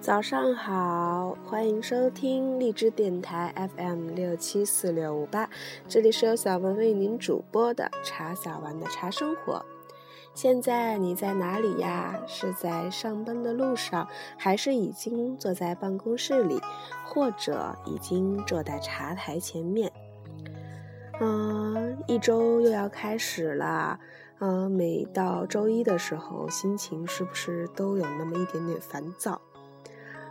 [0.00, 5.48] 早上好，欢迎收听荔枝电台 FM 六七四六五八，
[5.88, 9.64] 这里是由小文为您主播的茶小丸的茶生活。
[10.34, 12.20] 现在你在哪里呀？
[12.26, 16.60] 是在上班的路上，还是已经坐在办公室里，
[17.04, 19.92] 或者已经坐在茶台前面？
[21.24, 24.00] 嗯，一周又要开始了。
[24.40, 29.40] 嗯，每到周一的时候，心情是不是都有那么一点点烦躁？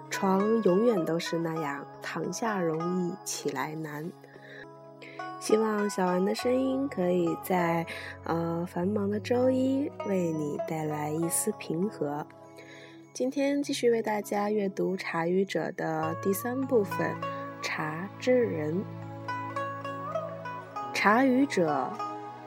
[0.09, 4.11] 床永远都是那样，躺下容易，起来难。
[5.39, 7.85] 希望小丸的声音可以在
[8.25, 12.27] 呃繁忙的周一为你带来一丝平和。
[13.13, 17.11] 今天继续为大家阅读《茶语者》的第三部分
[17.61, 18.73] 《茶之人》。
[21.03, 21.91] 《茶语者》，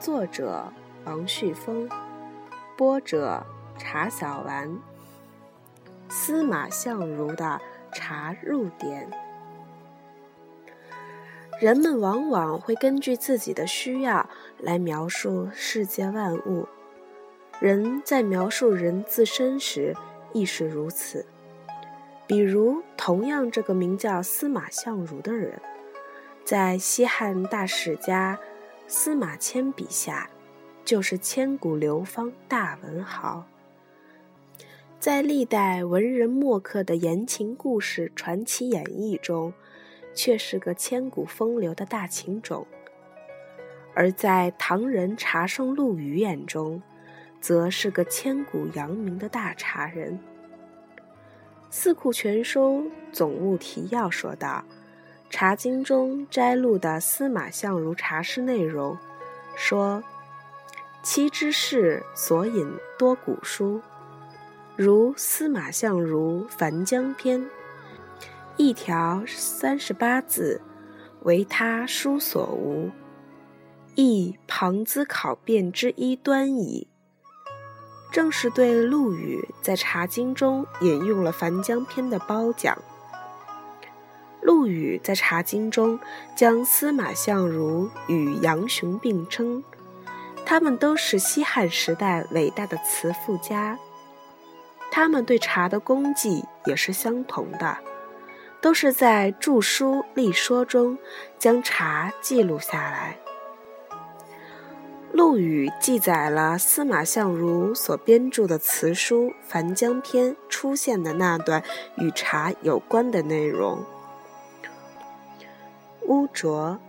[0.01, 0.63] 作者
[1.03, 1.89] 王旭峰，
[2.77, 3.45] 播者
[3.77, 4.73] 茶小丸。
[6.07, 7.59] 司马相如的
[7.91, 9.11] 茶入点。
[11.59, 16.65] 人们往往会根据自己的需要来描述世界万物，
[17.59, 19.93] 人在描述人自身时
[20.31, 21.25] 亦是如此。
[22.25, 25.61] 比如，同样这个名叫司马相如的人，
[26.45, 28.37] 在西汉大史家
[28.85, 30.29] 司马迁笔下，
[30.83, 33.43] 就是千古流芳大文豪。
[34.99, 39.51] 在历代文人墨客的言情故事传奇演绎中，
[40.13, 42.67] 却是个千古风流的大情种；
[43.95, 46.79] 而在唐人茶圣陆羽眼中，
[47.41, 50.19] 则是个千古扬名的大茶人。
[51.71, 54.63] 《四库全书总务提要》说道
[55.37, 58.97] ：“《茶经》中摘录的司马相如茶诗内容，
[59.57, 60.01] 说
[61.03, 63.81] 七之事所引多古书。”
[64.77, 67.41] 如司马相如《樊江篇》，
[68.55, 70.61] 一条三十八字，
[71.23, 72.89] 为他书所无，
[73.95, 76.87] 亦旁兹考辨之一端矣。
[78.09, 82.81] 正是对陆羽在《茶经》中引用了《樊江篇》的褒奖。
[84.45, 85.99] 陆羽在《茶经》中
[86.35, 89.63] 将司马相如与杨雄并称，
[90.45, 93.79] 他们都是西汉时代伟大的词赋家。
[94.91, 97.75] 他们对茶的功绩也是相同的，
[98.61, 100.95] 都是在著书立说中
[101.39, 103.17] 将茶记录下来。
[105.11, 111.63] 陆羽记载了司马相如所编著的词书《樊江篇》出现的那段
[111.97, 113.83] 与茶有关的内容：
[116.07, 116.79] 乌啄、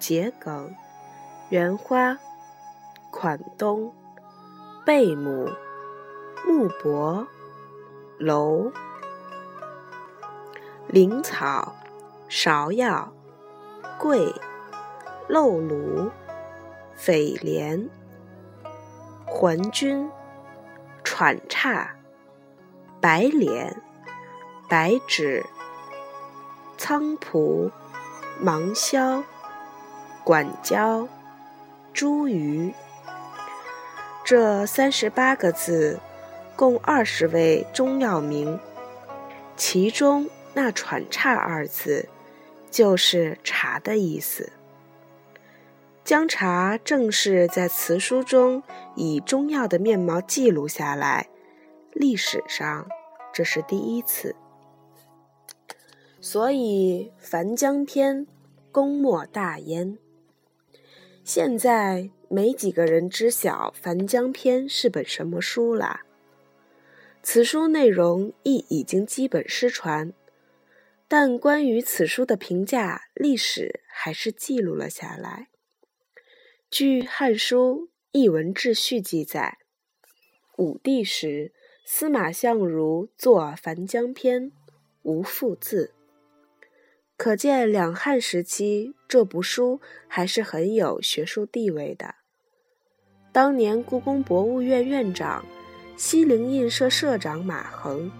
[0.00, 0.74] 桔梗、
[1.50, 2.18] 圆花、
[3.10, 3.92] 款冬、
[4.84, 5.48] 贝母。
[6.46, 7.26] 木柏、
[8.18, 8.70] 楼、
[10.86, 11.74] 灵草、
[12.28, 13.12] 芍药、
[13.98, 14.32] 桂、
[15.26, 16.08] 漏芦、
[16.96, 17.90] 蜚莲、
[19.26, 20.08] 还菌、
[21.02, 21.96] 喘岔、
[23.00, 23.82] 白脸、
[24.68, 25.44] 白芷、
[26.78, 27.72] 菖蒲、
[28.40, 29.24] 芒硝、
[30.24, 31.08] 管椒、
[31.94, 32.72] 茱萸，
[34.24, 36.00] 这三十八个字。
[36.56, 38.58] 共二十味中药名，
[39.58, 42.08] 其中那“喘岔”二字，
[42.70, 44.50] 就是茶的意思。
[46.02, 48.62] 将茶正式在词书中
[48.94, 51.28] 以中药的面貌记录下来，
[51.92, 52.88] 历史上
[53.34, 54.34] 这是第一次。
[56.20, 58.26] 所以《樊江篇》
[58.72, 59.98] 功莫大焉。
[61.24, 66.00] 现在没几个人知晓《樊江篇》是本什么书了。
[67.22, 70.12] 此书内容亦已经基本失传，
[71.08, 75.48] 但关于此书的评价，历史还是记录了下来。
[76.70, 79.58] 据《汉书·艺文志序》记载，
[80.56, 81.52] 武帝时，
[81.84, 84.50] 司马相如作《樊江篇》，
[85.02, 85.92] 无复字，
[87.16, 92.14] 可见两汉时期这部书还是很有学术地位的。
[93.32, 95.44] 当年故宫博物院院长。
[95.98, 98.12] 西泠印社社长马衡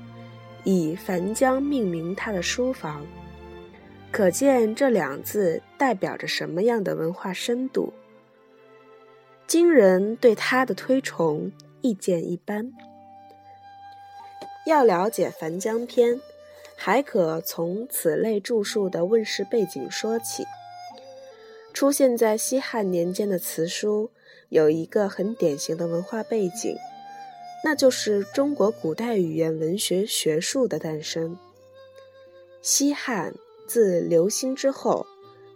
[0.65, 3.05] 以樊江命名他的书房，
[4.11, 7.93] 可见这两字代表着什么样的文化深度。
[9.47, 11.53] 今人对他的推崇
[11.83, 12.73] 意见一般。
[14.65, 16.15] 要了解《樊江篇》，
[16.77, 20.45] 还可从此类著述的问世背景说起。
[21.73, 24.11] 出现在西汉年间的词书，
[24.49, 26.77] 有一个很典型的文化背景，
[27.65, 31.37] 那就是中国古代语言文学学术的诞生。
[32.63, 33.35] 西汉
[33.67, 35.07] 自刘歆之后，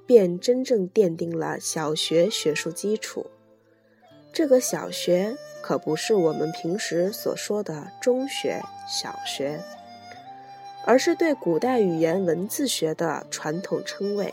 [0.07, 3.27] 便真正奠定了小学学术基础。
[4.33, 9.61] 这个小学可不是我们平时所说的中学、小学，
[10.85, 14.33] 而是对古代语言文字学的传统称谓。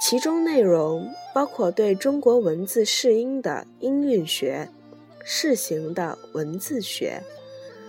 [0.00, 4.68] 其中内容包括对中国文字释音的音韵学、
[5.24, 7.20] 释形的文字学、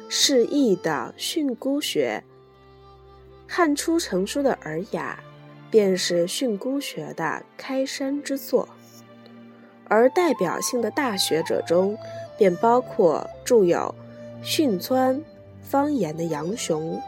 [0.09, 2.23] 释义的训诂学。
[3.47, 5.19] 汉初成书的《尔雅》，
[5.71, 8.67] 便是训诂学的开山之作。
[9.87, 11.97] 而代表性的大学者中，
[12.37, 13.93] 便包括著有
[14.45, 15.15] 《训纂》
[15.63, 17.01] 方言的杨雄，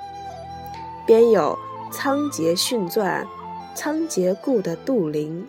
[1.06, 1.57] 编有
[1.92, 3.01] 《仓颉训纂》
[3.75, 5.48] 《仓颉故》的杜陵，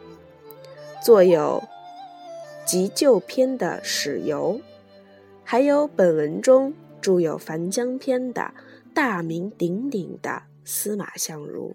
[1.05, 1.63] 作有
[2.69, 4.61] 《急救篇》的史游，
[5.45, 6.73] 还有本文中
[7.03, 8.55] 著有《樊江篇》的
[8.95, 11.75] 大名鼎鼎的司马相如。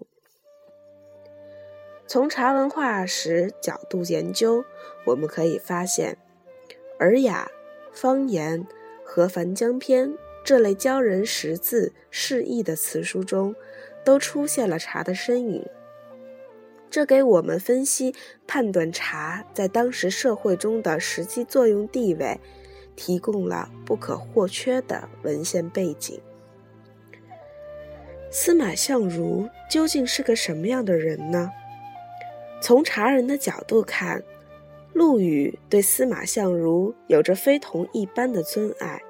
[2.08, 4.64] 从茶文化史角度研究，
[5.06, 6.18] 我们可以发现，
[6.98, 7.48] 《尔雅》
[7.96, 8.64] 《方言》
[9.04, 10.10] 和《樊江篇》
[10.42, 13.54] 这类教人识字释义的词书中，
[14.08, 15.62] 都出现了茶的身影。
[16.88, 18.14] 这给我们分析
[18.46, 22.40] 判断茶在当时社会中的实际作用地位，
[22.96, 26.18] 提供了不可或缺的文献背景。
[28.30, 31.50] 司马相如究竟是个什么样的人呢？
[32.62, 34.24] 从茶人的角度看，
[34.94, 39.02] 陆羽对司马相如有着非同一般的尊爱。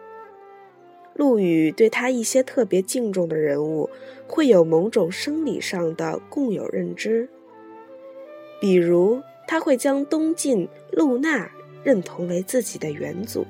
[1.19, 3.91] 陆羽对他一些特别敬重的人物，
[4.29, 7.29] 会有某种生理上的共有认知。
[8.61, 11.50] 比如，他会将东晋陆纳
[11.82, 13.44] 认同为自己的元祖，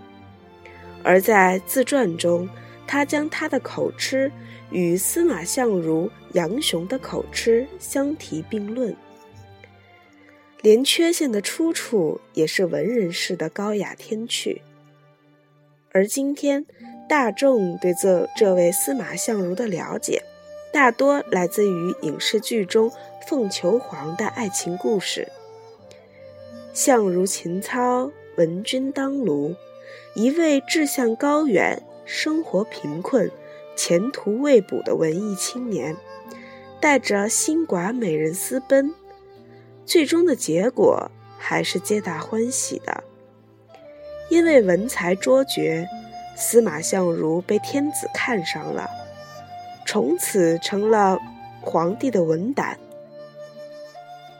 [1.02, 2.48] 而在自传中，
[2.86, 4.32] 他将他的口吃
[4.70, 8.96] 与司马相如、杨雄的口吃相提并论。
[10.62, 14.62] 连缺陷的出处也是文人式的高雅天趣，
[15.92, 16.64] 而今天
[17.08, 20.22] 大众对这这位司马相如的了解，
[20.70, 22.92] 大多来自于影视剧中
[23.26, 25.26] 凤求凰的爱情故事。
[26.74, 29.56] 相如情操，闻君当庐，
[30.14, 33.30] 一位志向高远、生活贫困、
[33.74, 35.96] 前途未卜的文艺青年，
[36.78, 38.94] 带着新寡美人私奔。
[39.86, 43.02] 最终的结果还是皆大欢喜的，
[44.28, 45.88] 因为文才卓绝，
[46.38, 48.88] 司马相如被天子看上了，
[49.84, 51.18] 从此成了
[51.60, 52.78] 皇帝的文胆。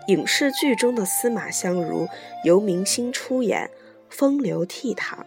[0.07, 2.09] 影视剧中的司马相如
[2.45, 3.69] 由明星出演，
[4.09, 5.19] 风流倜傥，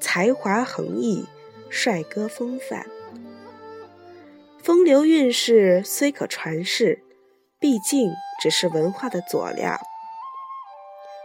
[0.00, 1.24] 才华横溢，
[1.70, 2.84] 帅哥风范，
[4.62, 7.04] 风流韵事虽可传世。
[7.60, 9.80] 毕竟只是文化的佐料。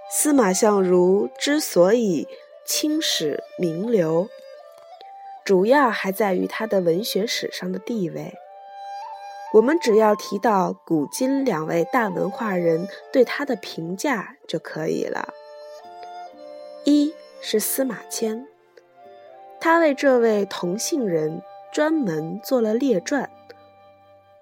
[0.10, 2.28] 司马相如之所以
[2.66, 4.28] 青史名流，
[5.46, 8.34] 主要还在于他的文学史上的地位。
[9.54, 15.34] 我们只要提到古今两位大文化人对他的评价就可以了。
[16.86, 18.48] 一是司马迁，
[19.60, 23.30] 他为这位同姓人专门做了列传，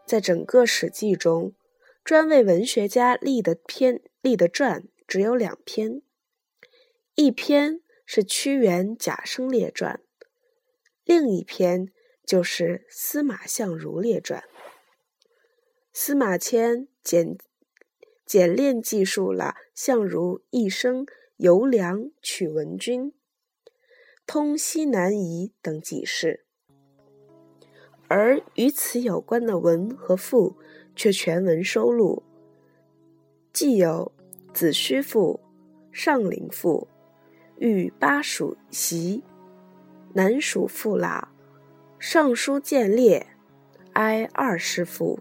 [0.05, 1.53] 在整个《史记》中。
[2.03, 6.01] 专为文学家立的篇立的传只有两篇，
[7.13, 9.99] 一篇是屈原《贾生列传》，
[11.13, 11.91] 另一篇
[12.25, 14.45] 就是司马相如列传。
[15.91, 17.37] 司马迁简
[18.25, 23.11] 简练记述了相如一生游梁取文君、
[24.25, 26.45] 通西南夷等几事，
[28.07, 30.55] 而与此有关的文和赋。
[30.95, 32.23] 却全文收录，
[33.51, 34.13] 既有
[34.53, 35.41] 《子虚赋》
[35.93, 36.87] 《上林赋》
[37.67, 38.93] 《御巴蜀檄》
[40.13, 41.07] 《南蜀父老》
[41.99, 43.27] 《尚书建列》
[43.93, 45.19] 《哀二世父》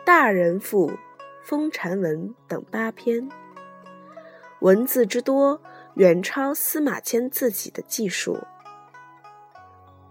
[0.04, 0.90] 《大人赋》
[1.42, 3.28] 《封禅文》等八篇，
[4.60, 5.62] 文字之多
[5.94, 8.38] 远超司马迁自己的技术。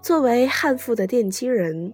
[0.01, 1.93] 作为汉赋的奠基人。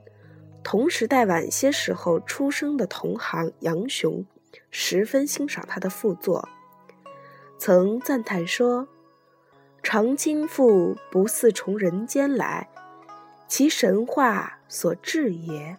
[0.63, 4.25] 同时代晚些时候出生的同行杨雄，
[4.71, 6.49] 十分欣赏他的赋作，
[7.59, 8.87] 曾赞叹说
[9.85, 12.67] ：“长经复不似从人间来，
[13.47, 15.77] 其神话所致也。”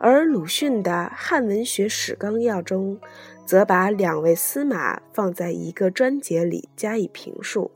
[0.00, 2.98] 而鲁迅的《汉文学史纲要》中，
[3.46, 7.70] 则把两位司马放在一个专节里加以评述：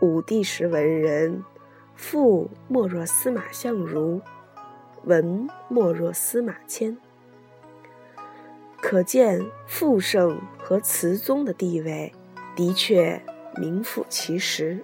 [0.00, 1.44] 武帝时文人，
[1.94, 4.22] 父莫若司马相如，
[5.04, 6.96] 文莫若司马迁。
[8.80, 12.10] 可见傅盛和词宗的地位
[12.56, 13.20] 的确
[13.54, 14.82] 名副其实。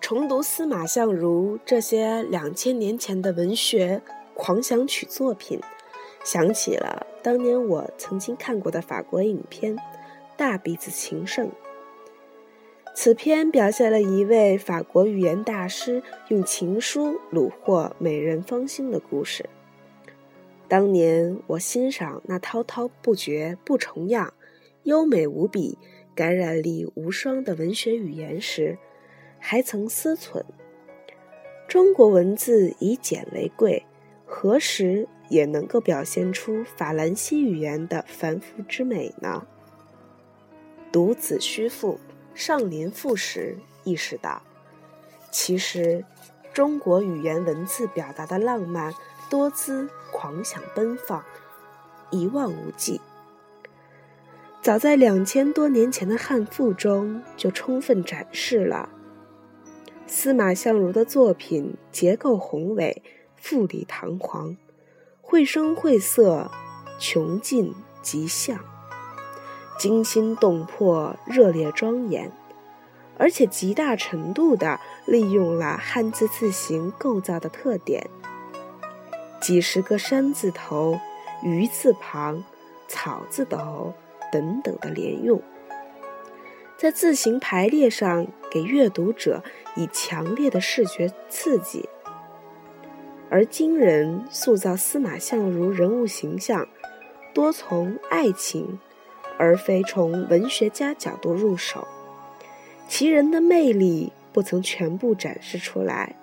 [0.00, 4.00] 重读司马相如这些两千年前的文学
[4.32, 5.60] 狂想曲作品，
[6.24, 9.76] 想起了当年我曾经看过的法国影片
[10.36, 11.48] 《大鼻子情圣》。
[12.94, 19.48] 此片表现了一位法国语言大师用情书虏获美人芳心的故事。
[20.68, 24.34] 当年我欣赏那滔滔不绝、不重样、
[24.82, 25.78] 优美无比、
[26.14, 28.76] 感染力无双的文学语言时，
[29.38, 30.44] 还曾思忖：
[31.66, 33.86] 中国文字以简为贵，
[34.26, 39.46] 何时也能够表现出法兰西语言的繁复之美呢？
[40.92, 41.94] 读《子虚赋》
[42.34, 44.42] 《上林赋》时，意识到，
[45.30, 46.04] 其实
[46.52, 48.92] 中国语言文字表达的浪漫
[49.28, 51.22] 多姿、狂想奔放，
[52.10, 53.00] 一望无际。
[54.60, 58.88] 早在两千多年前的《汉赋》中，就充分展示了。
[60.06, 63.02] 司马相如的作品结构宏伟、
[63.36, 64.56] 富丽堂皇，
[65.20, 66.50] 绘声绘色，
[66.98, 68.58] 穷尽极象，
[69.78, 72.32] 惊心动魄、热烈庄严，
[73.18, 78.08] 而且极大程度地利用了汉字字形构造的特点，
[79.40, 80.98] 几十个山字头、
[81.42, 82.44] 鱼字旁、
[82.86, 83.92] 草字头
[84.32, 85.40] 等等的连用。
[86.76, 89.42] 在字形排列上给阅读者
[89.74, 91.88] 以强烈的视觉刺激，
[93.28, 96.68] 而今人塑造司马相如人物形象，
[97.34, 98.78] 多从爱情，
[99.38, 101.86] 而非从文学家角度入手，
[102.86, 106.14] 其人的魅力不曾全部展示出来，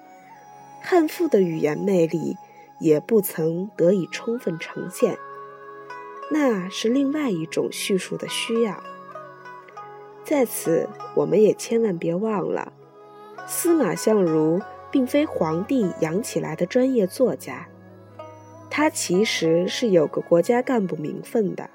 [0.81, 2.38] 汉赋的语言魅力
[2.79, 5.17] 也不曾得以充分呈现，
[6.32, 8.82] 那是另外一种叙述的需要。
[10.24, 12.74] 在此，我们也千万别忘了，
[13.48, 17.67] 司马相如并非皇帝养起来的专业作家，
[18.70, 21.70] 他其实是有个国家干部名分的。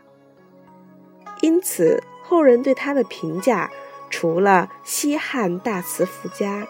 [1.43, 3.71] 因此，后人对他的评价，
[4.11, 6.67] 除了西汉大词赋家、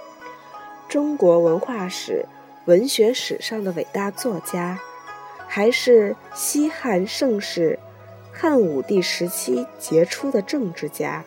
[0.88, 2.26] 中国文化史、
[2.70, 4.78] 文学史上的伟大作家，
[5.48, 7.76] 还是西汉盛世、
[8.32, 11.24] 汉武帝时期杰出的政治家。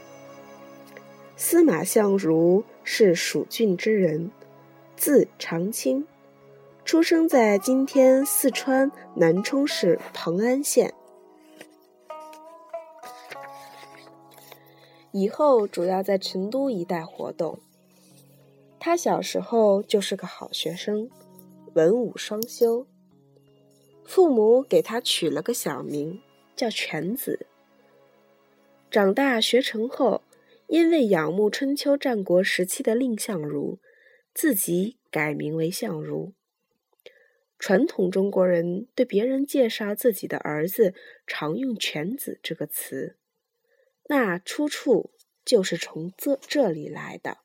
[1.36, 4.32] 司马相如是蜀郡之人，
[4.96, 6.08] 字长卿，
[6.86, 10.94] 出生在今天四川南充市蓬安县。
[15.12, 17.60] 以后主要在成都一带活动。
[18.80, 21.10] 他小时候就是个好学生，
[21.74, 22.88] 文武双修。
[24.04, 26.22] 父母给他取了个小名
[26.56, 27.48] 叫犬子。
[28.90, 30.24] 长大学成后。
[30.68, 33.80] 因为仰慕春秋战国时期的蔺相如，
[34.34, 36.34] 自己改名为相如。
[37.60, 40.96] 传统中国人对别人介绍自己的儿子
[41.28, 43.18] 常用“犬子”这个词，
[44.08, 45.12] 那出处
[45.46, 47.40] 就是从这这里来的。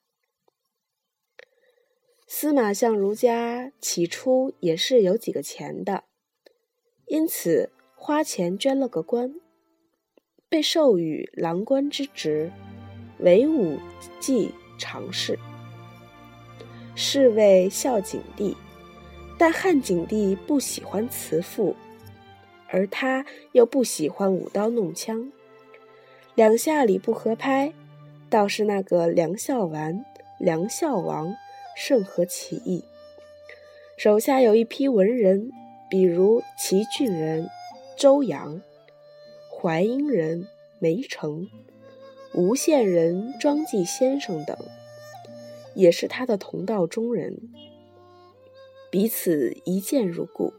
[2.30, 6.04] 司马相如家起初也是有几个钱的，
[7.06, 9.34] 因此花钱捐了个官，
[10.46, 12.52] 被授予郎官之职。
[13.20, 13.78] 为武
[14.20, 15.38] 季常侍，
[16.94, 18.54] 侍卫孝景帝，
[19.38, 21.74] 但汉景帝不喜欢慈父，
[22.68, 25.32] 而他又不喜欢舞刀弄枪，
[26.34, 27.72] 两下里不合拍，
[28.30, 30.04] 倒是那个梁孝完、
[30.38, 31.34] 梁孝王
[31.78, 32.82] 甚合其意。
[33.96, 35.52] 手下有一批文人，
[35.88, 37.48] 比如齐郡人
[37.96, 38.60] 周扬、
[39.48, 40.48] 淮阴人
[40.80, 41.48] 梅城。
[42.34, 44.56] 吴县人庄季先生等，
[45.74, 47.40] 也是他的同道中人，
[48.90, 50.52] 彼此一见如故，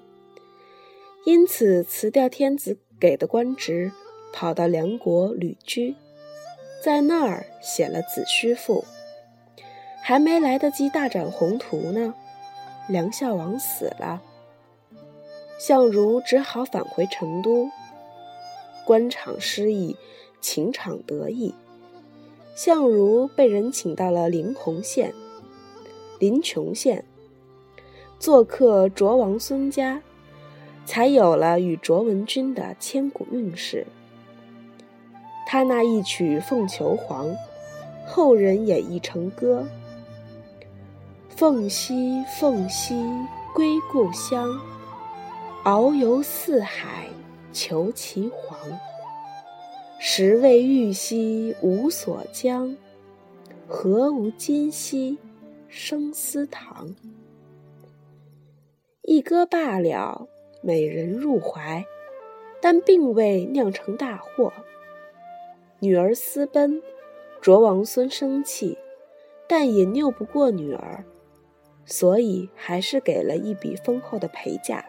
[1.25, 3.91] 因此辞掉天子给的官职，
[4.33, 5.95] 跑到梁国旅居，
[6.83, 8.81] 在那儿写了《子虚赋》，
[10.09, 12.15] 还没来得及大展宏图呢，
[12.87, 14.23] 梁孝王死了，
[15.59, 17.69] 相如只好返回成都，
[18.87, 19.95] 官场失意。
[20.41, 21.53] 情场得意，
[22.55, 25.13] 相如被人请到了临洪县、
[26.17, 27.05] 临邛县，
[28.17, 30.01] 做客卓王孙家，
[30.87, 33.85] 才有了与卓文君的千古韵事。
[35.45, 37.27] 他那一曲《凤求凰》，
[38.07, 39.67] 后人演绎成歌
[41.39, 43.01] ：“凤兮凤兮
[43.55, 44.59] 归故乡，
[45.63, 47.07] 遨游四海
[47.53, 48.59] 求其凰。
[50.01, 52.75] 时为玉兮无所将，
[53.69, 55.17] 何无今兮
[55.69, 56.93] 生思堂。”
[59.03, 60.27] 一歌罢了，
[60.61, 61.85] 美人入怀，
[62.61, 64.51] 但并未酿成大祸。
[65.79, 66.83] 女儿私奔，
[67.39, 68.77] 卓王孙生气，
[69.47, 71.05] 但也拗不过女儿，
[71.89, 74.85] 所以还是给了一笔丰厚的陪嫁。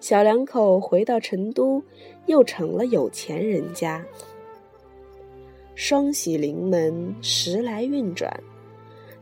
[0.00, 1.82] 小两口回到成都，
[2.26, 4.04] 又成了有钱人家。
[5.76, 8.30] 双喜临门，时来运转，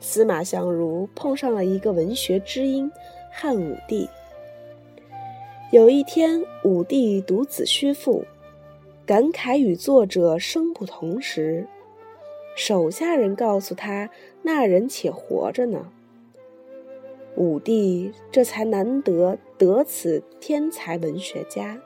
[0.00, 2.90] 司马相如碰上了一个文学知音。
[3.30, 4.08] 汉武帝
[5.70, 8.24] 有一天，武帝独子虚赋，
[9.06, 11.66] 感慨与作者生不同时，
[12.56, 14.10] 手下人告诉他，
[14.42, 15.86] 那人且活着呢。
[17.36, 21.78] 武帝这才难得得此天才文学家，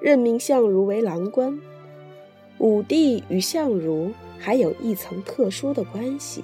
[0.00, 1.58] 任命相如为郎官。
[2.58, 6.42] 武帝与相如还有一层特殊的关系，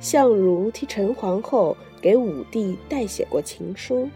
[0.00, 1.76] 相如替陈皇后。
[2.02, 4.08] 给武帝代写过情书。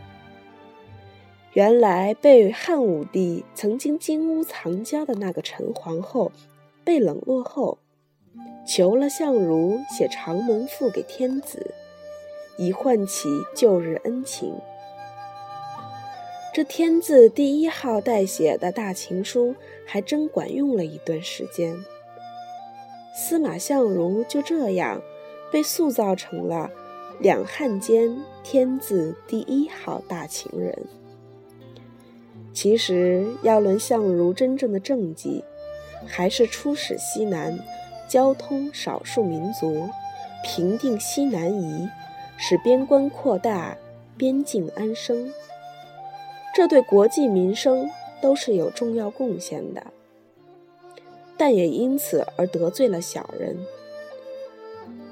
[1.52, 6.32] 原来被汉武帝曾经金屋藏娇的那个陈皇后，
[6.82, 7.76] 被冷落后，
[8.66, 11.74] 求了相如写长门赋给天子，
[12.56, 14.54] 以唤起旧日恩情。
[16.52, 19.54] 这天字第一号代写的大情书，
[19.86, 21.76] 还真管用了一段时间。
[23.16, 25.00] 司马相如就这样
[25.52, 26.70] 被塑造成了。
[27.20, 30.76] 两汉间天字第一号大情人。
[32.52, 35.44] 其实要论相如真正的政绩，
[36.06, 37.56] 还是出使西南，
[38.08, 39.88] 交通少数民族，
[40.44, 41.88] 平定西南夷，
[42.46, 43.74] 使边关扩大，
[44.18, 45.32] 边境安生。
[46.54, 49.86] 这对国计民生都是有重要贡献的，
[51.38, 53.56] 但也因此而得罪了小人。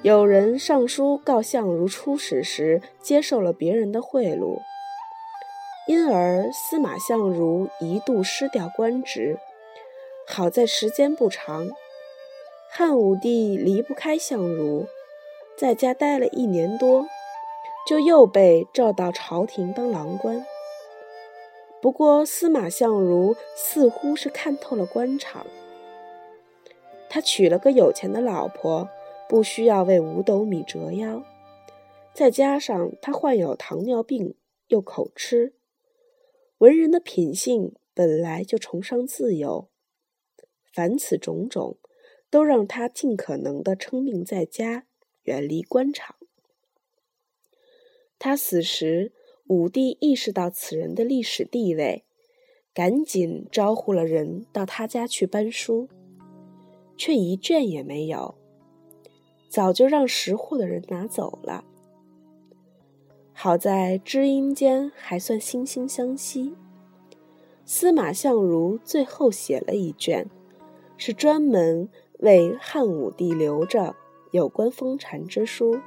[0.03, 4.61] 有人上书告相如出使时接受了别人的贿赂，
[5.88, 9.38] 因而司马相如一度失掉官职。
[10.29, 11.71] 好在时间不长，
[12.71, 14.87] 汉武帝离不开相如，
[15.57, 17.07] 在家待了一年多，
[17.87, 20.45] 就又被召到朝廷当郎官。
[21.81, 25.47] 不过司马相如似乎是看透了官场，
[27.09, 28.88] 他娶了个有钱的老婆。
[29.29, 31.25] 不需要为五斗米折腰，
[32.12, 34.35] 再加上他患有糖尿病
[34.66, 35.55] 又口吃，
[36.59, 39.71] 文人的品性本来就崇尚自由，
[40.75, 41.79] 凡此种种，
[42.29, 44.85] 都让他尽可能的称病在家，
[45.23, 46.16] 远离官场。
[48.25, 49.11] 他死时，
[49.49, 52.05] 武帝意识到此人的历史地位，
[52.73, 55.89] 赶紧招呼了人到他家去搬书，
[56.97, 58.37] 却一卷也没有。
[59.49, 61.65] 早就让识货的人拿走了。
[63.33, 66.55] 好在知音间还算惺惺相惜，
[67.65, 70.31] 司马相如最后写了一卷，
[70.97, 71.89] 是专门
[72.21, 73.97] 为汉武帝留着
[74.31, 75.81] 有关封禅之书，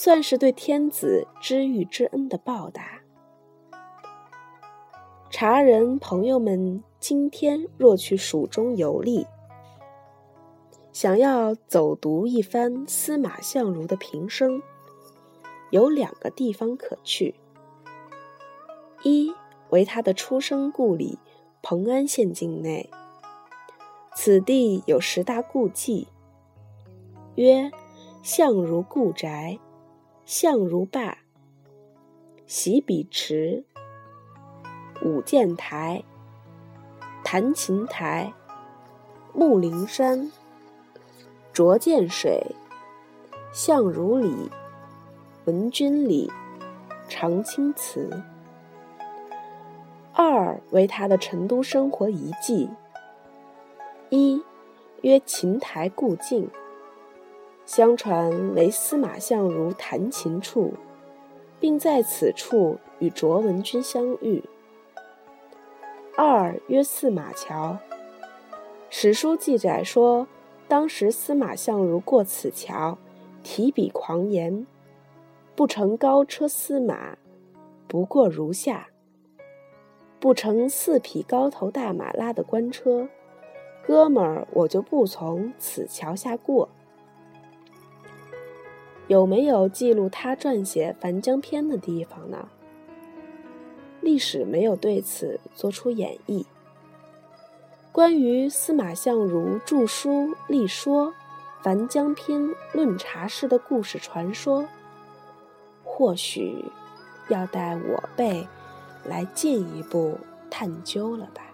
[0.00, 3.00] 算是对天子知遇之恩的报答。
[5.28, 9.26] 茶人朋友们，今天若去蜀中游历。
[10.92, 14.62] 想要走读一番司马相如的平生，
[15.70, 17.34] 有两个地方可去。
[19.02, 19.34] 一
[19.70, 21.18] 为他的出生故里
[21.60, 22.88] 蓬安县境内，
[24.14, 26.06] 此地有十大故迹，
[27.34, 27.72] 曰
[28.22, 29.58] 相如故宅、
[30.28, 31.16] 相如坝、
[32.46, 33.64] 洗笔池、
[35.02, 36.04] 舞剑台、
[37.24, 38.34] 弹琴台、
[39.32, 40.30] 木灵山。
[41.50, 42.54] 浊涧水、
[43.54, 44.50] 相如里、
[45.46, 46.30] 文君里、
[47.08, 48.22] 长青祠。
[50.12, 52.68] 二为他的成都生活遗迹。
[54.10, 54.42] 一
[55.00, 56.50] 曰琴台故境，
[57.68, 60.72] 相传为司马相如弹琴处，
[61.60, 64.42] 并在此处与卓文君相遇。
[66.16, 67.76] 二曰驷马桥，
[68.88, 70.26] 史书记载说。
[70.66, 72.96] 当时司马相如过此桥，
[73.42, 74.66] 提笔狂言
[75.54, 77.16] ：“不乘高车司马，
[77.86, 78.88] 不过如下。
[80.18, 83.08] 不乘四匹高头大马拉的官车，
[83.82, 86.68] 哥们儿，我就不从此桥下过。
[89.08, 92.48] 有没有记录他撰写《樊江篇》的地方呢？
[94.02, 96.44] 历史没有对此作出演绎。
[97.90, 101.08] 关于司马相如著书立说
[101.62, 102.40] 《樊江篇》
[102.74, 104.68] 论茶事的故事传说，
[105.82, 106.66] 或许
[107.28, 108.46] 要待我辈
[109.06, 110.18] 来进一步
[110.50, 111.47] 探究了吧。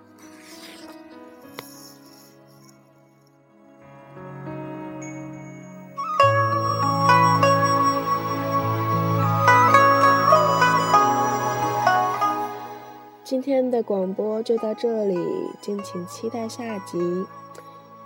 [13.45, 15.19] 今天的广播就到这里，
[15.61, 17.27] 敬请期待下集。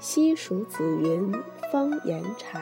[0.01, 1.33] 西蜀子云
[1.72, 2.59] 方言茶。